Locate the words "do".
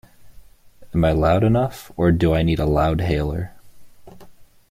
2.11-2.33